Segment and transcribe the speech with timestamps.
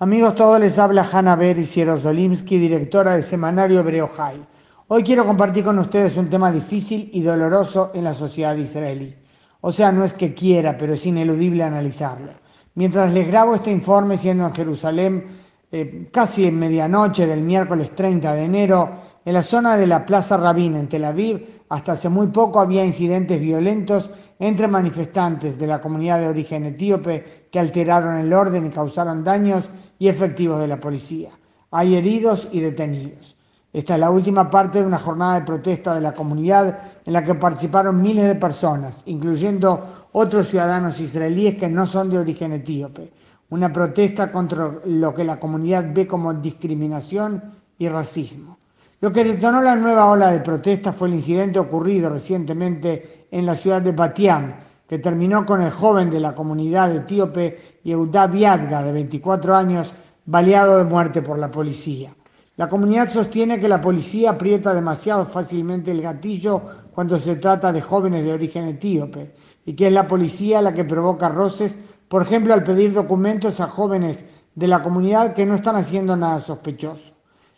[0.00, 4.44] Amigos todos, les habla Hanna Beri Sierozolimsky, directora del semanario Hebreo High.
[4.88, 9.14] Hoy quiero compartir con ustedes un tema difícil y doloroso en la sociedad israelí.
[9.60, 12.32] O sea, no es que quiera, pero es ineludible analizarlo.
[12.74, 15.26] Mientras les grabo este informe, siendo en Jerusalén
[15.70, 18.90] eh, casi en medianoche del miércoles 30 de enero,
[19.24, 22.84] en la zona de la Plaza Rabin en Tel Aviv, hasta hace muy poco había
[22.84, 28.70] incidentes violentos entre manifestantes de la comunidad de origen etíope que alteraron el orden y
[28.70, 31.30] causaron daños y efectivos de la policía.
[31.70, 33.36] Hay heridos y detenidos.
[33.72, 37.24] Esta es la última parte de una jornada de protesta de la comunidad en la
[37.24, 43.12] que participaron miles de personas, incluyendo otros ciudadanos israelíes que no son de origen etíope.
[43.48, 47.42] Una protesta contra lo que la comunidad ve como discriminación
[47.78, 48.58] y racismo.
[49.04, 53.54] Lo que detonó la nueva ola de protesta fue el incidente ocurrido recientemente en la
[53.54, 54.56] ciudad de Batiam,
[54.88, 60.78] que terminó con el joven de la comunidad etíope Yehuda Biadga, de 24 años, baleado
[60.78, 62.16] de muerte por la policía.
[62.56, 66.62] La comunidad sostiene que la policía aprieta demasiado fácilmente el gatillo
[66.94, 69.34] cuando se trata de jóvenes de origen etíope
[69.66, 71.78] y que es la policía la que provoca roces,
[72.08, 76.40] por ejemplo, al pedir documentos a jóvenes de la comunidad que no están haciendo nada
[76.40, 77.12] sospechoso.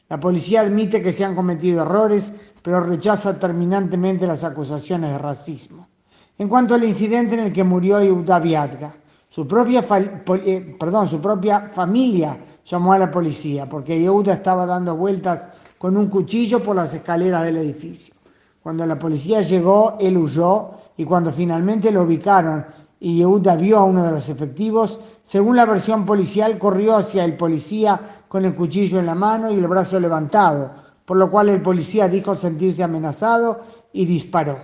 [0.09, 5.89] La policía admite que se han cometido errores, pero rechaza terminantemente las acusaciones de racismo.
[6.39, 8.39] En cuanto al incidente en el que murió Yehuda
[9.49, 9.87] propia,
[10.45, 10.77] eh,
[11.09, 15.49] su propia familia llamó a la policía porque Yehuda estaba dando vueltas
[15.79, 18.15] con un cuchillo por las escaleras del edificio.
[18.63, 22.65] Cuando la policía llegó, él huyó y cuando finalmente lo ubicaron
[23.07, 27.37] y Yehuda vio a uno de los efectivos, según la versión policial, corrió hacia el
[27.37, 30.73] policía con el cuchillo en la mano y el brazo levantado,
[31.05, 33.61] por lo cual el policía dijo sentirse amenazado
[33.93, 34.59] y disparó.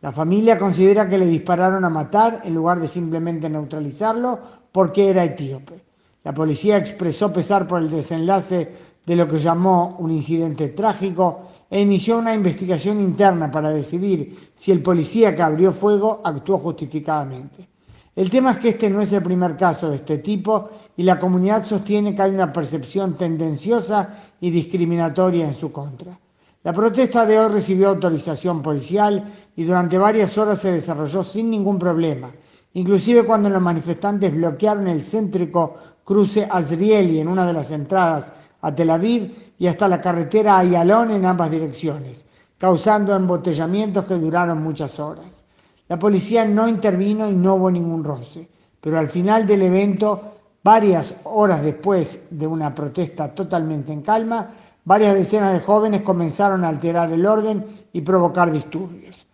[0.00, 4.38] La familia considera que le dispararon a matar en lugar de simplemente neutralizarlo
[4.72, 5.84] porque era etíope.
[6.22, 8.72] La policía expresó pesar por el desenlace
[9.04, 14.72] de lo que llamó un incidente trágico e inició una investigación interna para decidir si
[14.72, 17.73] el policía que abrió fuego actuó justificadamente.
[18.16, 21.18] El tema es que este no es el primer caso de este tipo y la
[21.18, 24.08] comunidad sostiene que hay una percepción tendenciosa
[24.40, 26.20] y discriminatoria en su contra.
[26.62, 29.24] La protesta de hoy recibió autorización policial
[29.56, 32.32] y durante varias horas se desarrolló sin ningún problema,
[32.74, 38.72] inclusive cuando los manifestantes bloquearon el céntrico cruce Azrieli en una de las entradas a
[38.72, 42.26] Tel Aviv y hasta la carretera Ayalón en ambas direcciones,
[42.58, 45.44] causando embotellamientos que duraron muchas horas.
[45.88, 48.48] La policía no intervino y no hubo ningún roce,
[48.80, 54.48] pero al final del evento, varias horas después de una protesta totalmente en calma,
[54.84, 59.26] varias decenas de jóvenes comenzaron a alterar el orden y provocar disturbios.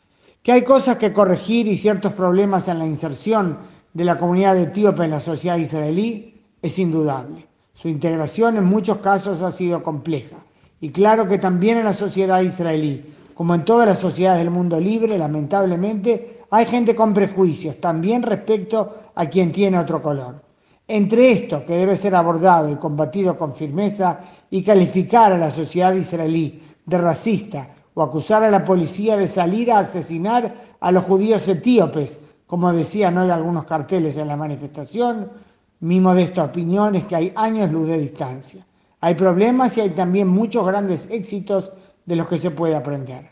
[0.43, 3.59] Que hay cosas que corregir y ciertos problemas en la inserción
[3.93, 7.47] de la comunidad etíope en la sociedad israelí es indudable.
[7.73, 10.37] Su integración en muchos casos ha sido compleja.
[10.81, 13.05] Y claro que también en la sociedad israelí,
[13.35, 18.93] como en todas las sociedades del mundo libre, lamentablemente, hay gente con prejuicios, también respecto
[19.15, 20.43] a quien tiene otro color.
[20.89, 24.19] Entre esto, que debe ser abordado y combatido con firmeza,
[24.51, 29.71] y calificar a la sociedad israelí de racista o acusar a la policía de salir
[29.71, 35.31] a asesinar a los judíos etíopes, como decían hoy algunos carteles en la manifestación,
[35.81, 38.67] mi modesta opinión es que hay años luz de distancia.
[39.01, 41.73] Hay problemas y hay también muchos grandes éxitos
[42.05, 43.25] de los que se puede aprender.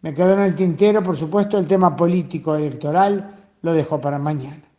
[0.00, 4.71] Me quedó en el tintero, por supuesto, el tema político electoral, lo dejo para mañana.